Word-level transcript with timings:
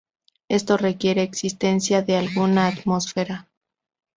Esto 0.49 0.77
requiere 0.77 1.21
existencia 1.21 2.01
de 2.01 2.17
alguna 2.17 2.65
atmósfera. 2.65 3.51